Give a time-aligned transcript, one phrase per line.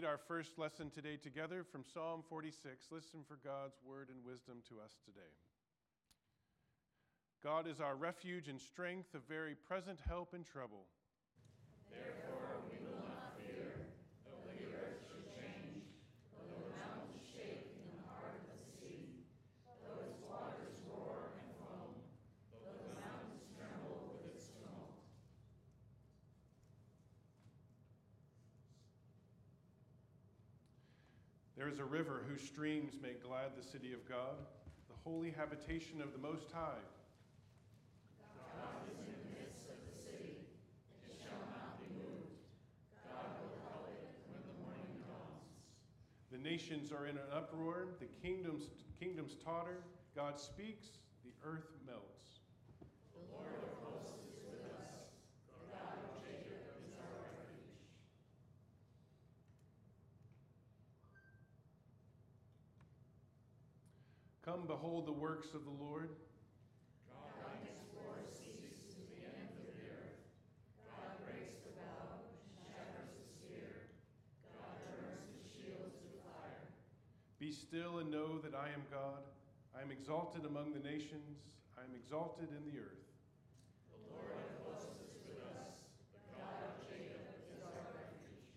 [0.00, 2.88] read our first lesson today together from Psalm 46.
[2.90, 5.28] Listen for God's word and wisdom to us today.
[7.44, 10.88] God is our refuge and strength, a very present help in trouble.
[11.92, 13.92] Therefore, we will not fear,
[14.24, 15.84] though the earth should change,
[16.32, 19.28] though the mountains shake in the heart of the sea,
[19.84, 21.92] though its waters roar and foam,
[22.56, 24.96] though the mountains tremble with its tumult.
[31.60, 34.32] There is a river whose streams make glad the city of God,
[34.88, 36.80] the holy habitation of the Most High.
[38.32, 40.40] God is in the midst of the city.
[41.04, 42.32] It shall not be moved.
[43.12, 45.52] God will it when the morning dawns.
[46.32, 49.84] The nations are in an uproar, the kingdoms, kingdoms totter,
[50.16, 50.96] God speaks,
[51.28, 52.40] the earth melts.
[53.12, 55.12] The Lord of hosts is with us.
[55.60, 57.84] The God of Jacob is our refuge.
[64.50, 66.10] Come behold the works of the Lord.
[67.06, 70.26] God makes war cease to the end of the earth.
[70.90, 72.18] God breaks the bow
[72.58, 73.94] shatters the spear.
[74.50, 76.66] God turns the shield to fire.
[77.38, 79.22] Be still and know that I am God.
[79.70, 81.46] I am exalted among the nations,
[81.78, 83.06] I am exalted in the earth.
[83.94, 85.78] The Lord of hosts is with us.
[86.10, 87.22] The God of Jacob
[87.54, 88.50] is our refuge.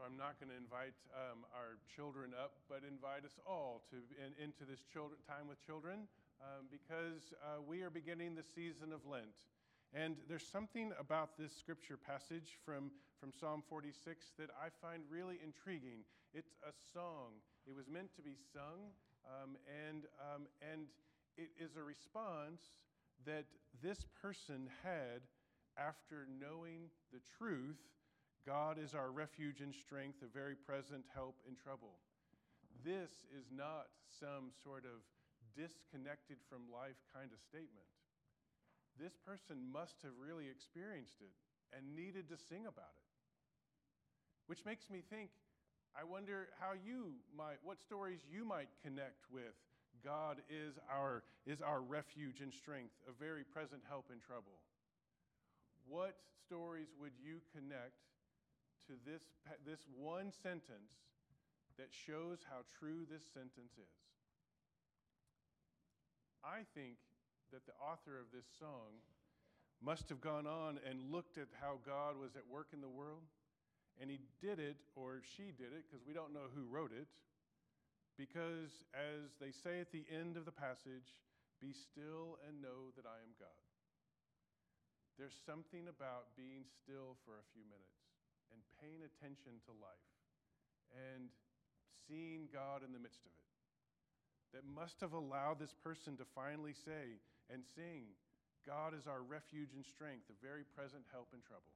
[0.00, 4.04] So I'm not going to invite um, our children up, but invite us all to
[4.20, 6.04] in, into this children, time with children
[6.44, 9.48] um, because uh, we are beginning the season of Lent.
[9.96, 15.40] And there's something about this scripture passage from, from Psalm 46 that I find really
[15.40, 16.04] intriguing.
[16.36, 18.92] It's a song, it was meant to be sung,
[19.24, 19.56] um,
[19.88, 20.84] and, um, and
[21.40, 22.76] it is a response
[23.24, 23.48] that
[23.80, 25.24] this person had
[25.80, 27.80] after knowing the truth
[28.46, 32.00] God is our refuge and strength, a very present help in trouble.
[32.84, 35.04] This is not some sort of
[35.52, 37.88] disconnected from life kind of statement.
[38.98, 41.32] This person must have really experienced it
[41.76, 43.08] and needed to sing about it.
[44.46, 45.30] Which makes me think,
[45.94, 49.54] I wonder how you might, what stories you might connect with.
[50.02, 54.64] God is our, is our refuge and strength, a very present help in trouble.
[55.88, 58.00] What stories would you connect
[58.90, 59.22] to this,
[59.62, 60.98] this one sentence
[61.78, 63.94] that shows how true this sentence is.
[66.42, 66.98] I think
[67.54, 68.98] that the author of this song
[69.78, 73.22] must have gone on and looked at how God was at work in the world,
[74.02, 77.06] and he did it, or she did it, because we don't know who wrote it,
[78.18, 81.22] because as they say at the end of the passage,
[81.62, 83.62] be still and know that I am God.
[85.14, 87.99] There's something about being still for a few minutes
[88.52, 90.10] and paying attention to life
[90.90, 91.30] and
[92.06, 93.50] seeing God in the midst of it
[94.52, 97.22] that must have allowed this person to finally say
[97.52, 98.10] and sing,
[98.66, 101.70] God is our refuge and strength, a very present help in trouble.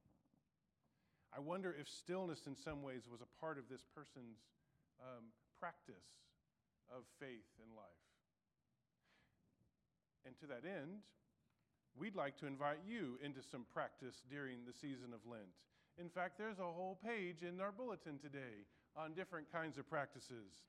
[1.35, 4.39] I wonder if stillness in some ways was a part of this person's
[4.99, 6.23] um, practice
[6.91, 8.03] of faith in life.
[10.25, 11.03] And to that end,
[11.97, 15.59] we'd like to invite you into some practice during the season of Lent.
[15.99, 18.67] In fact, there's a whole page in our bulletin today
[18.97, 20.63] on different kinds of practices.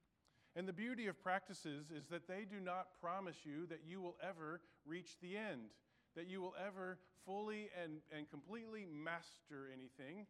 [0.55, 4.17] And the beauty of practices is that they do not promise you that you will
[4.23, 5.71] ever reach the end,
[6.15, 10.27] that you will ever fully and, and completely master anything,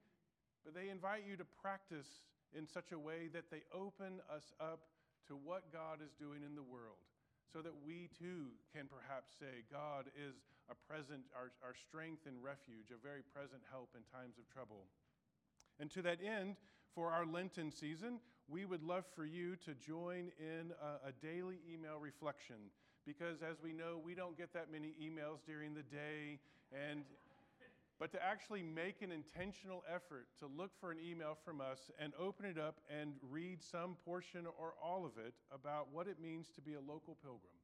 [0.64, 2.08] but they invite you to practice
[2.56, 4.80] in such a way that they open us up
[5.28, 6.96] to what God is doing in the world
[7.52, 10.34] so that we too can perhaps say, God is
[10.70, 14.86] a present, our, our strength and refuge, a very present help in times of trouble.
[15.78, 16.56] And to that end,
[16.94, 18.18] for our Lenten season,
[18.48, 22.56] we would love for you to join in a, a, daily email reflection
[23.04, 26.38] because, as we know, we don't get that many emails during the day.
[26.72, 27.04] And
[27.98, 32.12] but to actually make an intentional effort to look for an email from us and
[32.18, 36.48] open it up and read some portion or all of it about what it means
[36.54, 37.56] to be a local pilgrim.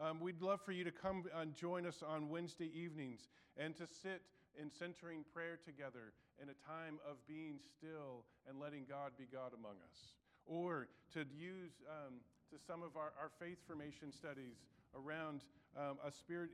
[0.00, 3.86] Um, we'd love for you to come and join us on Wednesday evenings and to
[3.86, 4.22] sit
[4.60, 6.12] in centering prayer together
[6.42, 10.14] in a time of being still and letting God be God among us.
[10.46, 12.14] Or to use um,
[12.50, 15.42] to some of our, our faith formation studies around
[15.76, 16.50] um, a spirit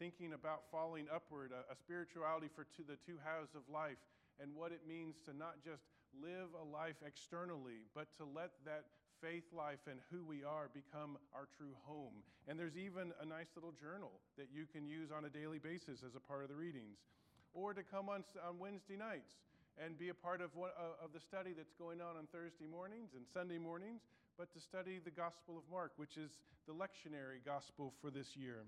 [0.00, 4.00] thinking about falling upward, a, a spirituality for the two halves of life,
[4.40, 5.84] and what it means to not just
[6.16, 8.88] live a life externally, but to let that
[9.20, 12.24] faith life and who we are become our true home.
[12.48, 16.00] And there's even a nice little journal that you can use on a daily basis
[16.00, 17.04] as a part of the readings.
[17.52, 19.36] Or to come on, on Wednesday nights
[19.76, 22.66] and be a part of, what, uh, of the study that's going on on Thursday
[22.66, 24.00] mornings and Sunday mornings,
[24.38, 28.64] but to study the Gospel of Mark, which is the lectionary gospel for this year.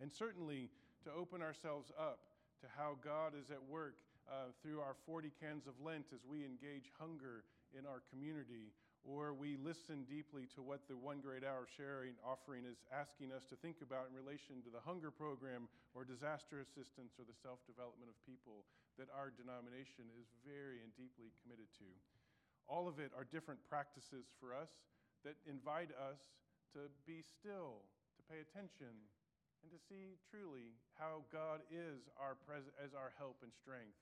[0.00, 0.70] And certainly
[1.04, 2.20] to open ourselves up
[2.62, 3.98] to how God is at work
[4.30, 7.42] uh, through our 40 cans of Lent as we engage hunger
[7.74, 8.70] in our community,
[9.02, 13.42] or we listen deeply to what the One Great Hour sharing offering is asking us
[13.50, 17.58] to think about in relation to the hunger program or disaster assistance or the self
[17.66, 18.62] development of people
[18.94, 21.88] that our denomination is very and deeply committed to.
[22.70, 24.70] All of it are different practices for us
[25.26, 26.22] that invite us
[26.78, 27.82] to be still,
[28.14, 28.94] to pay attention,
[29.62, 33.96] and to see truly how God is our pres- as our help and strength,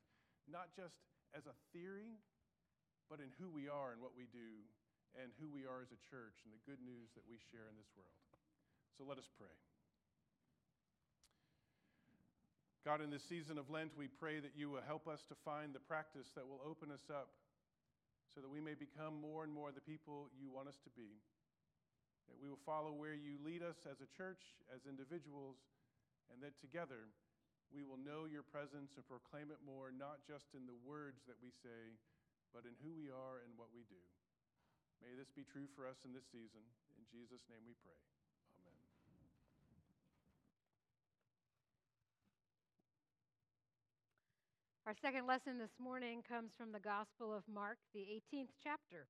[0.49, 0.97] not just
[1.37, 2.17] as a theory,
[3.12, 4.65] but in who we are and what we do,
[5.21, 7.77] and who we are as a church, and the good news that we share in
[7.77, 8.17] this world.
[8.97, 9.53] So let us pray.
[12.81, 15.77] God, in this season of Lent, we pray that you will help us to find
[15.77, 17.29] the practice that will open us up
[18.33, 21.21] so that we may become more and more the people you want us to be
[22.31, 25.59] that we will follow where you lead us as a church, as individuals,
[26.31, 27.11] and that together
[27.75, 31.38] we will know your presence and proclaim it more, not just in the words that
[31.43, 31.99] we say,
[32.55, 34.03] but in who we are and what we do.
[35.03, 36.62] May this be true for us in this season.
[36.99, 37.99] In Jesus' name we pray.
[38.62, 38.79] Amen.
[44.87, 49.06] Our second lesson this morning comes from the Gospel of Mark, the 18th chapter.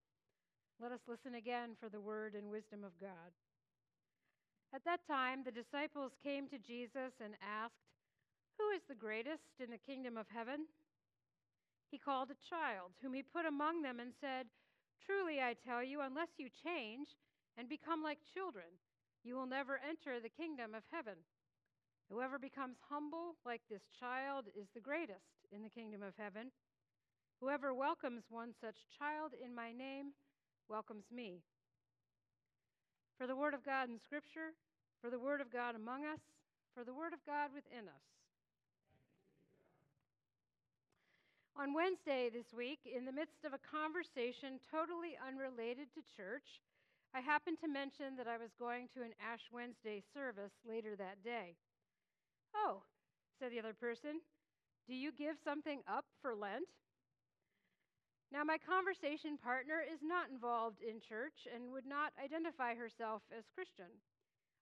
[0.81, 3.37] Let us listen again for the word and wisdom of God.
[4.73, 7.85] At that time, the disciples came to Jesus and asked,
[8.57, 10.65] Who is the greatest in the kingdom of heaven?
[11.93, 14.49] He called a child, whom he put among them, and said,
[15.05, 17.13] Truly I tell you, unless you change
[17.59, 18.73] and become like children,
[19.21, 21.21] you will never enter the kingdom of heaven.
[22.09, 26.49] Whoever becomes humble like this child is the greatest in the kingdom of heaven.
[27.45, 30.17] Whoever welcomes one such child in my name,
[30.71, 31.43] welcomes me.
[33.19, 34.55] For the Word of God in Scripture,
[35.03, 36.23] for the Word of God among us,
[36.75, 38.07] for the Word of God within us.
[41.59, 46.63] On Wednesday this week, in the midst of a conversation totally unrelated to church,
[47.13, 51.21] I happened to mention that I was going to an Ash Wednesday service later that
[51.25, 51.59] day.
[52.55, 52.81] Oh,
[53.39, 54.23] said the other person,
[54.87, 56.71] do you give something up for Lent?
[58.31, 63.51] Now, my conversation partner is not involved in church and would not identify herself as
[63.51, 63.91] Christian,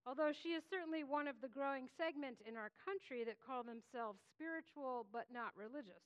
[0.08, 4.24] although she is certainly one of the growing segment in our country that call themselves
[4.32, 6.00] spiritual but not religious.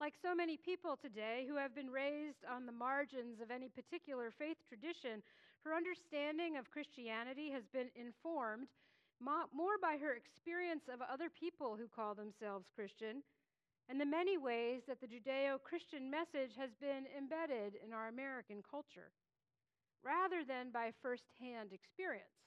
[0.00, 4.32] Like so many people today who have been raised on the margins of any particular
[4.32, 5.20] faith tradition,
[5.60, 8.72] her understanding of Christianity has been informed
[9.20, 13.22] more by her experience of other people who call themselves Christian
[13.88, 18.62] and the many ways that the Judeo Christian message has been embedded in our American
[18.64, 19.12] culture,
[20.02, 22.40] rather than by first hand experience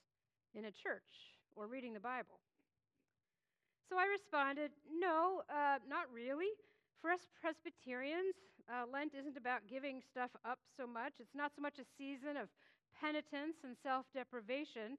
[0.53, 2.41] in a church or reading the Bible.
[3.89, 6.51] So I responded, No, uh, not really.
[7.01, 8.35] For us Presbyterians,
[8.67, 11.13] uh, Lent isn't about giving stuff up so much.
[11.19, 12.49] It's not so much a season of
[12.99, 14.97] penitence and self deprivation,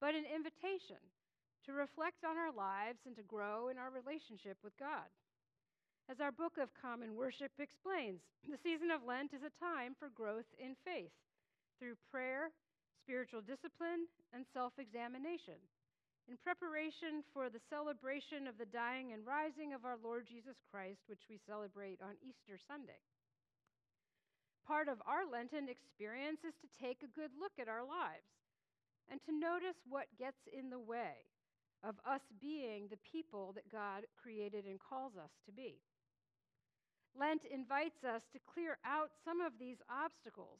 [0.00, 1.02] but an invitation
[1.66, 5.10] to reflect on our lives and to grow in our relationship with God.
[6.10, 8.20] As our Book of Common Worship explains,
[8.50, 11.12] the season of Lent is a time for growth in faith
[11.80, 12.52] through prayer,
[13.00, 15.56] spiritual discipline, and self examination
[16.28, 21.04] in preparation for the celebration of the dying and rising of our Lord Jesus Christ,
[21.06, 23.00] which we celebrate on Easter Sunday.
[24.64, 28.24] Part of our Lenten experience is to take a good look at our lives
[29.12, 31.28] and to notice what gets in the way
[31.84, 35.84] of us being the people that God created and calls us to be.
[37.18, 40.58] Lent invites us to clear out some of these obstacles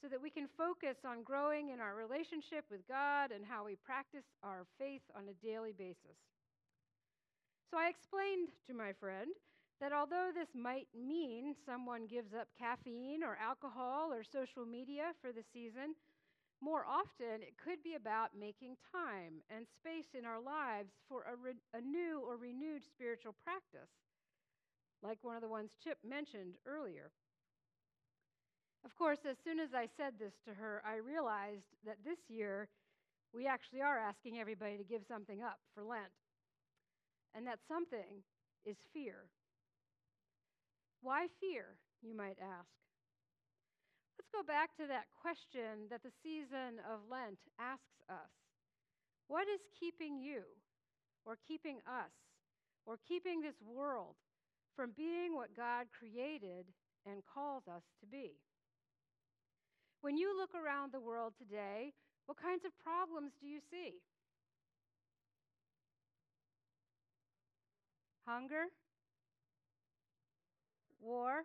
[0.00, 3.76] so that we can focus on growing in our relationship with God and how we
[3.76, 6.18] practice our faith on a daily basis.
[7.70, 9.30] So I explained to my friend
[9.80, 15.32] that although this might mean someone gives up caffeine or alcohol or social media for
[15.32, 15.94] the season,
[16.60, 21.34] more often it could be about making time and space in our lives for a,
[21.34, 23.90] re- a new or renewed spiritual practice
[25.02, 27.10] like one of the ones Chip mentioned earlier.
[28.84, 32.68] Of course, as soon as I said this to her, I realized that this year
[33.32, 36.12] we actually are asking everybody to give something up for Lent.
[37.34, 38.22] And that something
[38.66, 39.30] is fear.
[41.00, 42.70] Why fear, you might ask?
[44.18, 48.30] Let's go back to that question that the season of Lent asks us
[49.26, 50.42] What is keeping you,
[51.24, 52.12] or keeping us,
[52.84, 54.14] or keeping this world
[54.76, 56.66] from being what God created
[57.06, 58.32] and calls us to be?
[60.00, 61.92] When you look around the world today,
[62.26, 64.00] what kinds of problems do you see?
[68.26, 68.66] Hunger?
[71.00, 71.42] War?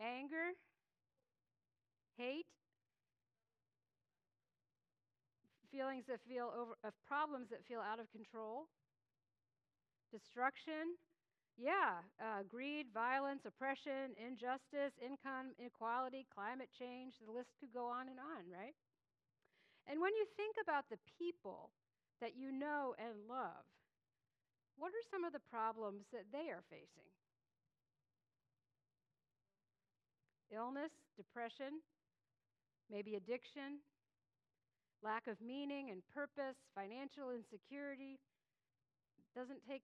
[0.00, 0.52] Anger?
[2.18, 2.46] Hate?
[5.70, 8.66] Feelings that feel over, of problems that feel out of control?
[10.16, 10.96] Destruction?
[11.60, 18.08] Yeah, uh, greed, violence, oppression, injustice, income inequality, climate change, the list could go on
[18.08, 18.72] and on, right?
[19.84, 21.68] And when you think about the people
[22.20, 23.68] that you know and love,
[24.80, 27.12] what are some of the problems that they are facing?
[30.48, 31.84] Illness, depression,
[32.88, 33.84] maybe addiction,
[35.02, 38.16] lack of meaning and purpose, financial insecurity.
[39.34, 39.82] Doesn't take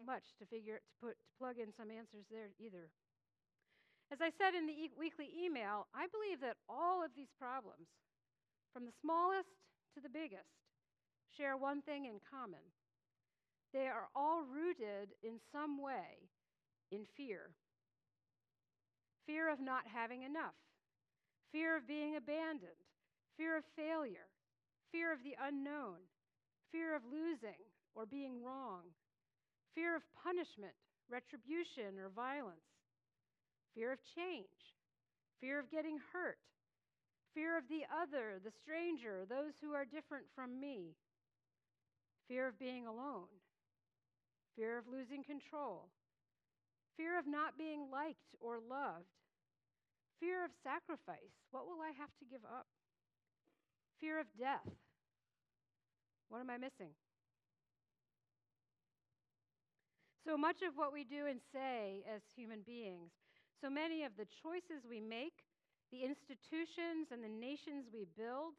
[0.00, 2.88] much to figure to put to plug in some answers there either.
[4.12, 7.88] As I said in the e- weekly email, I believe that all of these problems,
[8.72, 9.48] from the smallest
[9.96, 10.52] to the biggest,
[11.32, 12.60] share one thing in common.
[13.72, 16.28] They are all rooted in some way
[16.90, 17.56] in fear.
[19.24, 20.60] Fear of not having enough,
[21.52, 22.84] fear of being abandoned,
[23.36, 24.28] fear of failure,
[24.90, 26.04] fear of the unknown,
[26.70, 28.92] fear of losing or being wrong,
[29.74, 30.74] fear of punishment,
[31.10, 32.68] retribution, or violence,
[33.74, 34.76] fear of change,
[35.40, 36.38] fear of getting hurt,
[37.34, 40.94] fear of the other, the stranger, those who are different from me,
[42.28, 43.32] fear of being alone,
[44.56, 45.88] fear of losing control,
[46.96, 49.08] fear of not being liked or loved,
[50.20, 51.34] fear of sacrifice.
[51.50, 52.66] What will I have to give up?
[54.00, 54.68] Fear of death.
[56.28, 56.94] What am I missing?
[60.22, 63.10] So much of what we do and say as human beings,
[63.60, 65.42] so many of the choices we make,
[65.90, 68.54] the institutions and the nations we build,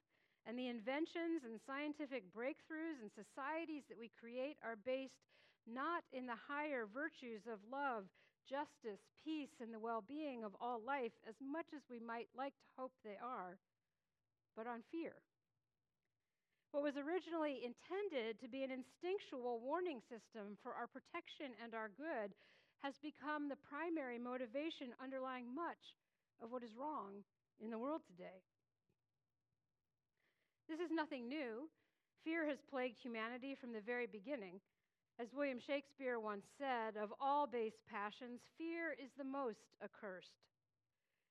[0.45, 5.23] and the inventions and scientific breakthroughs and societies that we create are based
[5.63, 8.11] not in the higher virtues of love,
[8.43, 12.53] justice, peace, and the well being of all life as much as we might like
[12.59, 13.55] to hope they are,
[14.55, 15.15] but on fear.
[16.73, 21.93] What was originally intended to be an instinctual warning system for our protection and our
[21.93, 22.33] good
[22.81, 25.93] has become the primary motivation underlying much
[26.41, 27.21] of what is wrong
[27.61, 28.41] in the world today.
[30.65, 31.69] This is nothing new.
[32.25, 34.57] Fear has plagued humanity from the very beginning.
[35.21, 40.41] As William Shakespeare once said, of all base passions, fear is the most accursed.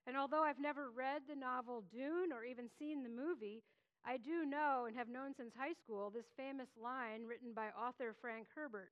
[0.06, 3.66] And although I've never read the novel Dune or even seen the movie,
[4.04, 8.14] I do know and have known since high school this famous line written by author
[8.21, 8.90] Frank Herbert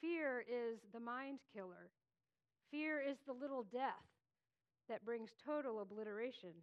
[0.00, 1.90] Fear is the mind killer.
[2.70, 4.06] Fear is the little death
[4.88, 6.54] that brings total obliteration.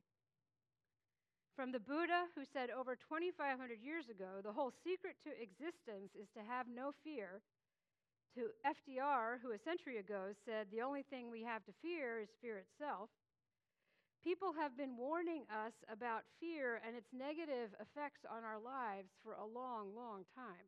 [1.56, 6.28] From the Buddha, who said over 2,500 years ago, the whole secret to existence is
[6.36, 7.42] to have no fear,
[8.36, 12.28] to FDR, who a century ago said the only thing we have to fear is
[12.42, 13.10] fear itself,
[14.26, 19.38] People have been warning us about fear and its negative effects on our lives for
[19.38, 20.66] a long, long time.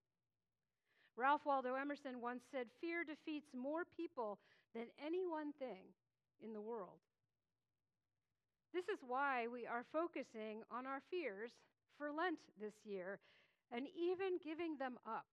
[1.18, 4.38] Ralph Waldo Emerson once said, Fear defeats more people
[4.78, 5.90] than any one thing
[6.46, 7.02] in the world.
[8.78, 11.50] This is why we are focusing on our fears
[11.98, 13.18] for Lent this year
[13.74, 15.26] and even giving them up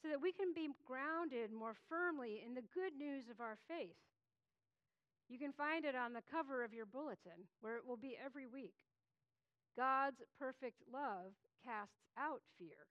[0.00, 4.00] so that we can be grounded more firmly in the good news of our faith
[5.30, 8.46] you can find it on the cover of your bulletin, where it will be every
[8.46, 8.74] week.
[9.78, 11.30] God's perfect love
[11.64, 12.90] casts out fear.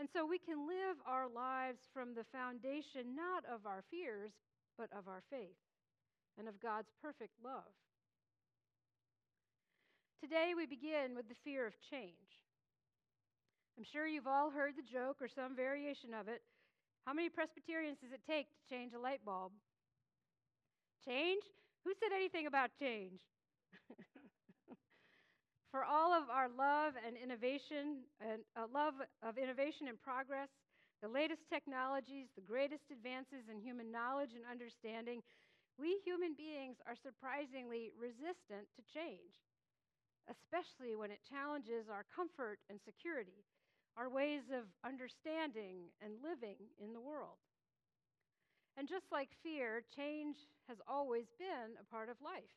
[0.00, 4.32] And so we can live our lives from the foundation not of our fears,
[4.78, 5.60] but of our faith
[6.38, 7.76] and of God's perfect love.
[10.24, 12.40] Today we begin with the fear of change.
[13.76, 16.40] I'm sure you've all heard the joke or some variation of it.
[17.04, 19.52] How many Presbyterians does it take to change a light bulb?
[21.04, 21.42] Change?
[21.84, 23.20] Who said anything about change?
[25.70, 30.48] For all of our love and innovation and uh, love of innovation and progress,
[31.02, 35.22] the latest technologies, the greatest advances in human knowledge and understanding,
[35.78, 39.40] we human beings are surprisingly resistant to change,
[40.30, 43.44] especially when it challenges our comfort and security,
[43.96, 47.38] our ways of understanding and living in the world.
[48.80, 52.56] And just like fear, change has always been a part of life.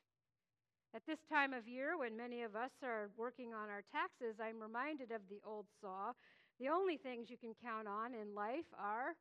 [0.96, 4.56] At this time of year, when many of us are working on our taxes, I'm
[4.56, 6.16] reminded of the old saw
[6.64, 9.20] the only things you can count on in life are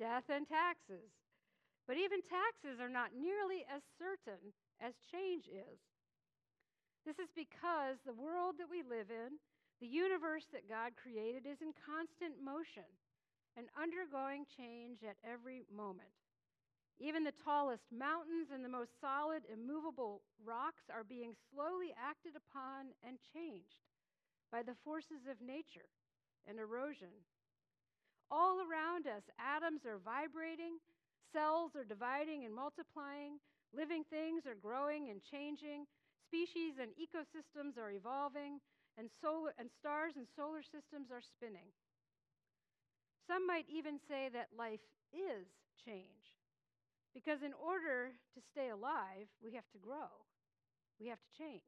[0.00, 1.12] death and taxes.
[1.84, 5.76] But even taxes are not nearly as certain as change is.
[7.04, 9.36] This is because the world that we live in,
[9.76, 12.88] the universe that God created, is in constant motion
[13.56, 16.10] and undergoing change at every moment.
[16.98, 22.94] Even the tallest mountains and the most solid, immovable rocks are being slowly acted upon
[23.02, 23.82] and changed
[24.52, 25.90] by the forces of nature
[26.46, 27.10] and erosion.
[28.30, 30.78] All around us, atoms are vibrating,
[31.32, 33.42] cells are dividing and multiplying,
[33.74, 35.86] living things are growing and changing,
[36.34, 38.60] Species and ecosystems are evolving,
[38.96, 41.68] and, solar, and stars and solar systems are spinning.
[43.26, 45.46] Some might even say that life is
[45.84, 46.34] change.
[47.14, 50.10] Because in order to stay alive, we have to grow,
[50.98, 51.62] we have to change.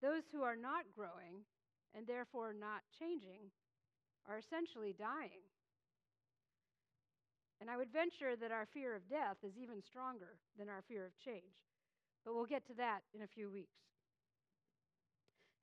[0.00, 1.42] Those who are not growing
[1.94, 3.50] and therefore not changing
[4.26, 5.42] are essentially dying.
[7.60, 11.06] And I would venture that our fear of death is even stronger than our fear
[11.06, 11.62] of change.
[12.24, 13.91] But we'll get to that in a few weeks.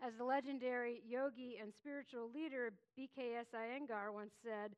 [0.02, 4.72] As the legendary yogi and spiritual leader BKS Iyengar once said,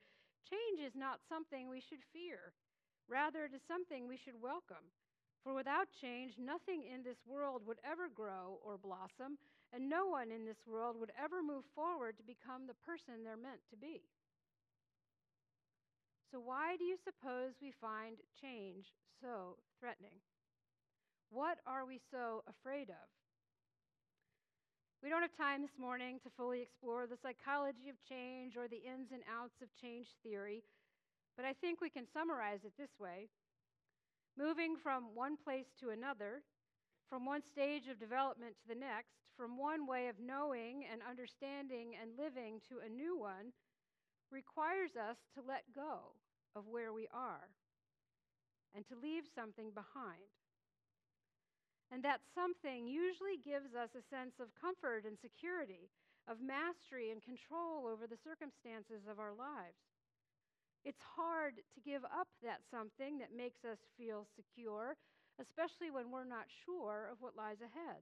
[0.50, 2.54] change is not something we should fear.
[3.08, 4.90] Rather, it is something we should welcome.
[5.44, 9.38] For without change, nothing in this world would ever grow or blossom,
[9.74, 13.38] and no one in this world would ever move forward to become the person they're
[13.38, 14.02] meant to be.
[16.32, 18.86] So, why do you suppose we find change
[19.22, 20.18] so threatening?
[21.30, 23.21] What are we so afraid of?
[25.02, 28.86] We don't have time this morning to fully explore the psychology of change or the
[28.86, 30.62] ins and outs of change theory,
[31.36, 33.30] but I think we can summarize it this way
[34.38, 36.44] Moving from one place to another,
[37.10, 41.98] from one stage of development to the next, from one way of knowing and understanding
[42.00, 43.52] and living to a new one,
[44.32, 46.14] requires us to let go
[46.56, 47.50] of where we are
[48.74, 50.30] and to leave something behind.
[51.92, 55.92] And that something usually gives us a sense of comfort and security,
[56.32, 59.76] of mastery and control over the circumstances of our lives.
[60.88, 64.96] It's hard to give up that something that makes us feel secure,
[65.38, 68.02] especially when we're not sure of what lies ahead.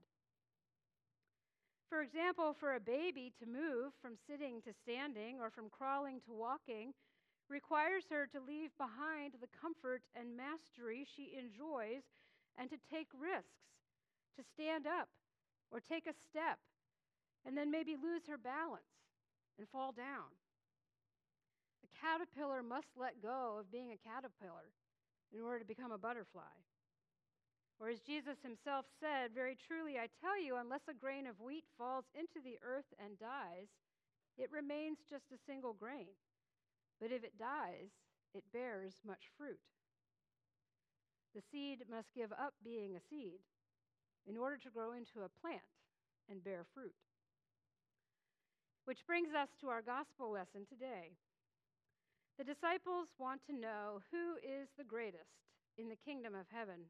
[1.89, 6.31] For example, for a baby to move from sitting to standing or from crawling to
[6.37, 6.93] walking
[7.49, 12.05] requires her to leave behind the comfort and mastery she enjoys
[12.61, 13.59] and to take risks
[14.39, 15.11] to stand up
[15.67, 16.63] or take a step
[17.43, 18.95] and then maybe lose her balance
[19.59, 20.31] and fall down.
[21.83, 24.71] A caterpillar must let go of being a caterpillar
[25.35, 26.55] in order to become a butterfly.
[27.79, 31.63] Or as Jesus himself said, Very truly, I tell you, unless a grain of wheat
[31.77, 33.71] falls into the earth and dies,
[34.37, 36.15] it remains just a single grain.
[36.99, 37.91] But if it dies,
[38.35, 39.63] it bears much fruit.
[41.35, 43.39] The seed must give up being a seed
[44.27, 45.69] in order to grow into a plant
[46.29, 46.95] and bear fruit.
[48.85, 51.13] Which brings us to our gospel lesson today.
[52.37, 55.43] The disciples want to know who is the greatest
[55.77, 56.87] in the kingdom of heaven.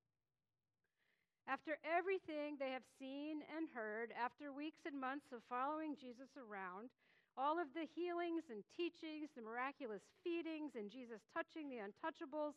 [1.50, 6.94] After everything they have seen and heard, after weeks and months of following Jesus around,
[7.34, 12.54] all of the healings and teachings, the miraculous feedings, and Jesus touching the untouchables,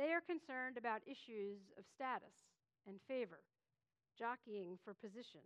[0.00, 2.32] they are concerned about issues of status
[2.88, 3.44] and favor
[4.18, 5.42] jockeying for position.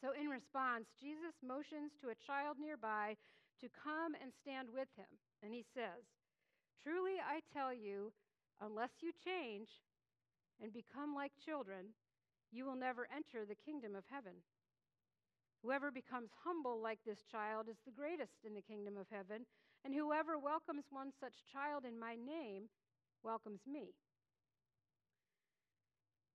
[0.00, 3.18] So, in response, Jesus motions to a child nearby
[3.58, 5.10] to come and stand with him.
[5.42, 6.06] And he says,
[6.82, 8.14] Truly I tell you,
[8.62, 9.68] unless you change
[10.62, 11.94] and become like children,
[12.54, 14.38] you will never enter the kingdom of heaven.
[15.62, 19.42] Whoever becomes humble like this child is the greatest in the kingdom of heaven,
[19.84, 22.70] and whoever welcomes one such child in my name
[23.22, 23.90] welcomes me.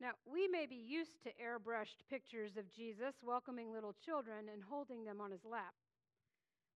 [0.04, 5.08] Now, we may be used to airbrushed pictures of Jesus welcoming little children and holding
[5.08, 5.72] them on his lap.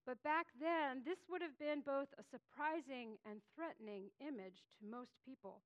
[0.07, 5.11] But back then, this would have been both a surprising and threatening image to most
[5.27, 5.59] people.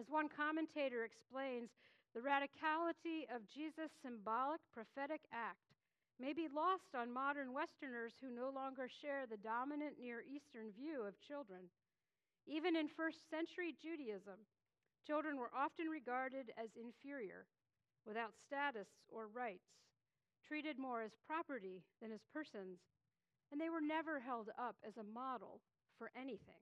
[0.00, 1.68] As one commentator explains,
[2.16, 5.76] the radicality of Jesus' symbolic prophetic act
[6.16, 11.04] may be lost on modern Westerners who no longer share the dominant Near Eastern view
[11.04, 11.68] of children.
[12.48, 14.40] Even in first century Judaism,
[15.08, 17.48] Children were often regarded as inferior,
[18.04, 19.72] without status or rights,
[20.44, 22.76] treated more as property than as persons,
[23.48, 25.64] and they were never held up as a model
[25.96, 26.60] for anything.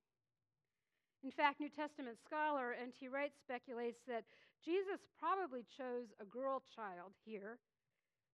[1.26, 3.10] In fact, New Testament scholar N.T.
[3.10, 4.22] Wright speculates that
[4.62, 7.58] Jesus probably chose a girl child here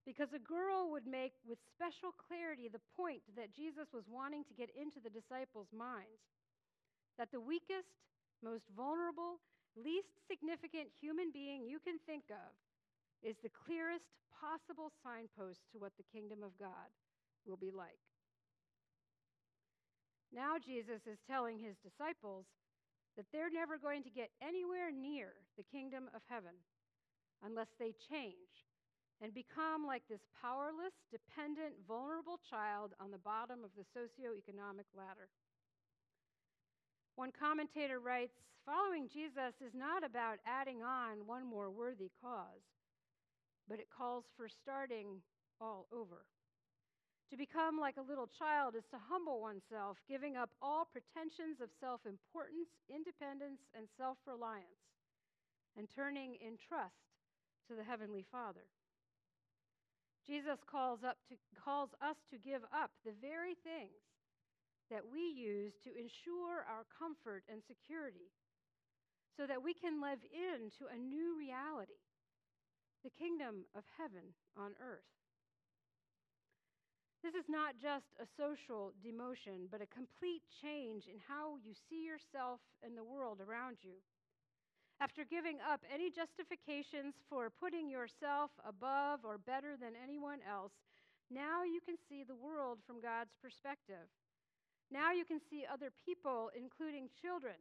[0.04, 4.52] because a girl would make with special clarity the point that Jesus was wanting to
[4.60, 6.20] get into the disciples' minds
[7.16, 7.96] that the weakest,
[8.42, 9.40] most vulnerable,
[9.76, 12.52] least significant human being you can think of
[13.22, 16.90] is the clearest possible signpost to what the kingdom of God
[17.46, 18.02] will be like.
[20.32, 22.48] Now, Jesus is telling his disciples
[23.16, 26.56] that they're never going to get anywhere near the kingdom of heaven
[27.44, 28.64] unless they change
[29.20, 35.30] and become like this powerless, dependent, vulnerable child on the bottom of the socioeconomic ladder.
[37.16, 42.62] One commentator writes Following Jesus is not about adding on one more worthy cause,
[43.68, 45.18] but it calls for starting
[45.60, 46.26] all over.
[47.30, 51.72] To become like a little child is to humble oneself, giving up all pretensions of
[51.80, 54.84] self importance, independence, and self reliance,
[55.76, 57.08] and turning in trust
[57.68, 58.68] to the Heavenly Father.
[60.26, 64.11] Jesus calls, up to, calls us to give up the very things
[64.92, 68.28] that we use to ensure our comfort and security
[69.32, 71.96] so that we can live into a new reality,
[73.00, 75.08] the kingdom of heaven on earth.
[77.24, 82.04] This is not just a social demotion, but a complete change in how you see
[82.04, 83.96] yourself and the world around you.
[85.00, 90.76] After giving up any justifications for putting yourself above or better than anyone else,
[91.30, 94.10] now you can see the world from God's perspective.
[94.92, 97.56] Now you can see other people, including children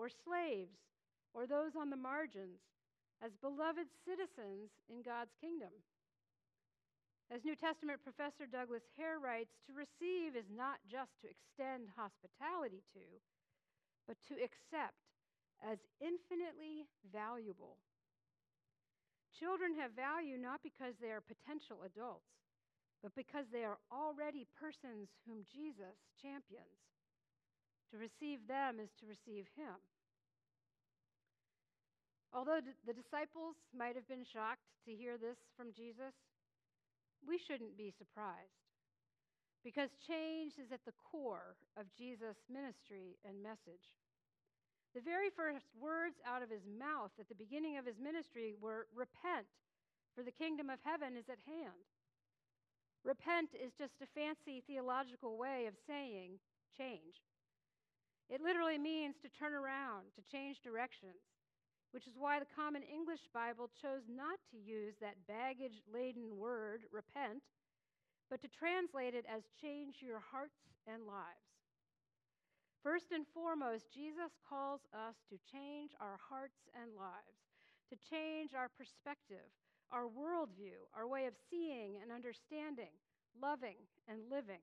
[0.00, 0.80] or slaves
[1.36, 2.64] or those on the margins,
[3.20, 5.74] as beloved citizens in God's kingdom.
[7.28, 12.80] As New Testament professor Douglas Hare writes, to receive is not just to extend hospitality
[12.96, 13.04] to,
[14.08, 14.96] but to accept
[15.60, 17.76] as infinitely valuable.
[19.36, 22.32] Children have value not because they are potential adults,
[23.02, 26.78] but because they are already persons whom Jesus champions.
[27.90, 29.78] To receive them is to receive him.
[32.34, 36.12] Although the disciples might have been shocked to hear this from Jesus,
[37.24, 38.68] we shouldn't be surprised
[39.64, 43.92] because change is at the core of Jesus' ministry and message.
[44.94, 48.88] The very first words out of his mouth at the beginning of his ministry were
[48.94, 49.50] repent,
[50.14, 51.84] for the kingdom of heaven is at hand.
[53.08, 56.36] Repent is just a fancy theological way of saying
[56.76, 57.24] change.
[58.28, 61.24] It literally means to turn around, to change directions
[61.92, 66.84] which is why the Common English Bible chose not to use that baggage laden word,
[66.92, 67.40] repent,
[68.28, 71.48] but to translate it as change your hearts and lives.
[72.84, 77.40] First and foremost, Jesus calls us to change our hearts and lives,
[77.88, 79.48] to change our perspective,
[79.92, 82.92] our worldview, our way of seeing and understanding,
[83.40, 84.62] loving and living.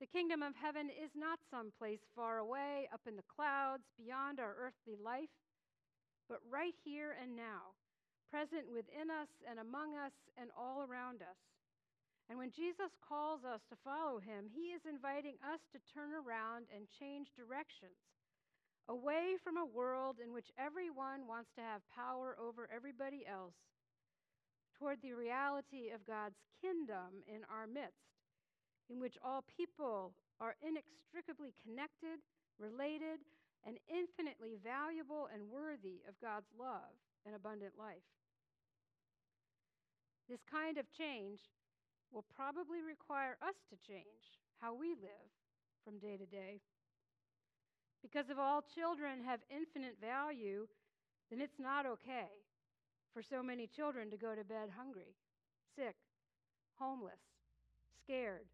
[0.00, 4.40] The kingdom of heaven is not some place far away, up in the clouds, beyond
[4.40, 5.32] our earthly life
[6.28, 7.74] but right here and now,
[8.30, 11.38] present within us and among us and all around us.
[12.26, 16.66] And when Jesus calls us to follow him, he is inviting us to turn around
[16.74, 17.94] and change directions
[18.90, 23.54] away from a world in which everyone wants to have power over everybody else
[24.78, 28.12] toward the reality of God's kingdom in our midst,
[28.90, 32.20] in which all people are inextricably connected,
[32.60, 33.24] related,
[33.64, 38.06] and infinitely valuable and worthy of God's love and abundant life.
[40.28, 41.40] This kind of change
[42.12, 45.30] will probably require us to change how we live
[45.84, 46.60] from day to day.
[48.02, 50.66] Because if all children have infinite value,
[51.30, 52.45] then it's not okay
[53.16, 55.16] for so many children to go to bed hungry,
[55.72, 55.96] sick,
[56.76, 57.24] homeless,
[58.04, 58.44] scared,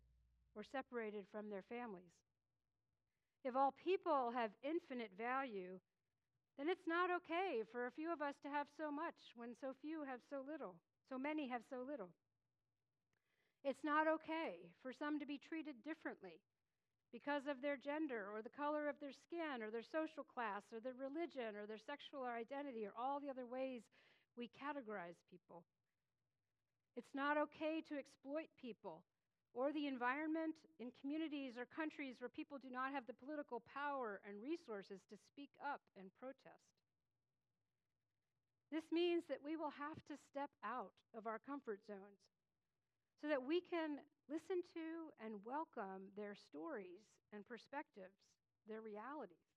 [0.55, 2.15] or separated from their families.
[3.43, 5.83] If all people have infinite value,
[6.55, 9.75] then it's not okay for a few of us to have so much when so
[9.83, 10.79] few have so little,
[11.11, 12.15] so many have so little.
[13.67, 16.39] It's not okay for some to be treated differently
[17.11, 20.79] because of their gender or the color of their skin or their social class or
[20.79, 23.83] their religion or their sexual identity or all the other ways
[24.37, 25.65] we categorize people.
[26.97, 29.03] It's not okay to exploit people
[29.53, 34.21] or the environment in communities or countries where people do not have the political power
[34.25, 36.73] and resources to speak up and protest.
[38.73, 42.25] This means that we will have to step out of our comfort zones
[43.21, 44.01] so that we can
[44.33, 47.05] listen to and welcome their stories
[47.37, 48.17] and perspectives,
[48.65, 49.52] their realities.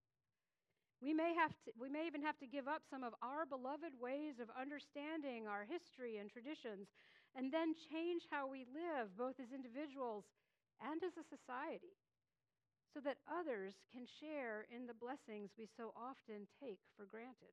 [1.02, 3.94] We may, have to, we may even have to give up some of our beloved
[4.00, 6.88] ways of understanding our history and traditions
[7.36, 10.24] and then change how we live, both as individuals
[10.80, 12.00] and as a society,
[12.96, 17.52] so that others can share in the blessings we so often take for granted.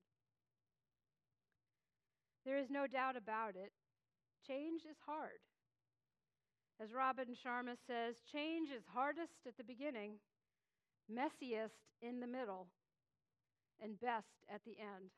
[2.47, 3.75] There is no doubt about it,
[4.47, 5.43] change is hard.
[6.81, 10.19] As Robin Sharma says, change is hardest at the beginning,
[11.11, 12.67] messiest in the middle,
[13.83, 15.11] and best at the end.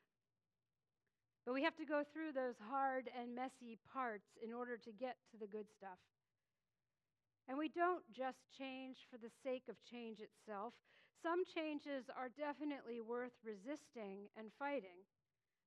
[1.45, 5.21] But we have to go through those hard and messy parts in order to get
[5.29, 6.01] to the good stuff.
[7.45, 10.73] And we don't just change for the sake of change itself.
[11.21, 15.05] Some changes are definitely worth resisting and fighting,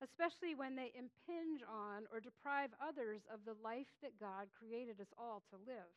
[0.02, 5.14] especially when they impinge on or deprive others of the life that God created us
[5.14, 5.94] all to live.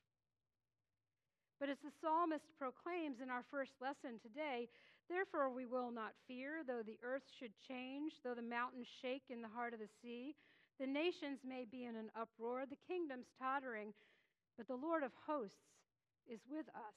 [1.58, 4.70] But as the psalmist proclaims in our first lesson today,
[5.12, 9.42] Therefore, we will not fear, though the earth should change, though the mountains shake in
[9.42, 10.36] the heart of the sea.
[10.80, 13.92] The nations may be in an uproar, the kingdoms tottering,
[14.56, 15.84] but the Lord of hosts
[16.32, 16.96] is with us.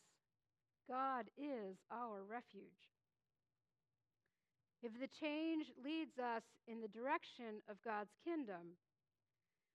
[0.87, 2.87] God is our refuge.
[4.81, 8.79] If the change leads us in the direction of God's kingdom,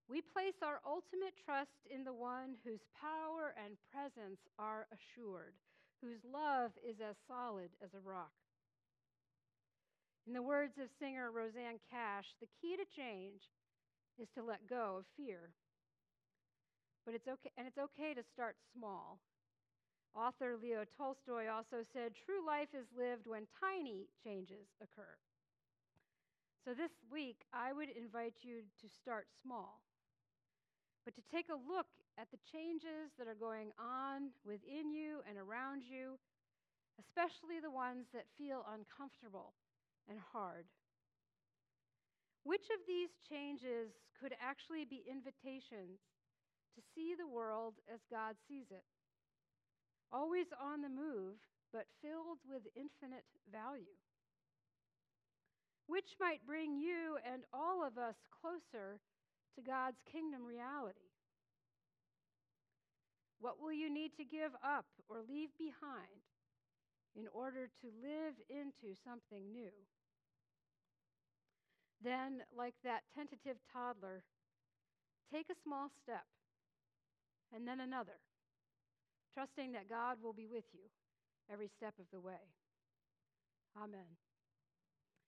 [0.07, 5.59] we place our ultimate trust in the one whose power and presence are assured
[6.01, 8.31] whose love is as solid as a rock.
[10.27, 13.41] In the words of singer Rosanne Cash, the key to change
[14.19, 15.51] is to let go of fear.
[17.05, 19.19] But it's okay, and it's okay to start small.
[20.15, 25.17] Author Leo Tolstoy also said, True life is lived when tiny changes occur.
[26.65, 29.81] So this week, I would invite you to start small
[31.09, 31.87] but to take a look
[32.19, 36.19] at the changes that are going on within you and around you,
[36.99, 39.55] especially the ones that feel uncomfortable
[40.11, 40.67] and hard.
[42.43, 46.03] Which of these changes could actually be invitations
[46.75, 48.83] to see the world as God sees it?
[50.11, 51.39] Always on the move,
[51.71, 53.95] but filled with infinite value.
[55.87, 58.99] Which might bring you and all of us closer
[59.55, 61.08] to God's kingdom reality?
[63.39, 66.23] What will you need to give up or leave behind
[67.15, 69.71] in order to live into something new?
[72.03, 74.23] Then, like that tentative toddler,
[75.31, 76.27] take a small step
[77.53, 78.19] and then another,
[79.33, 80.87] trusting that God will be with you
[81.51, 82.53] every step of the way.
[83.75, 84.28] Amen.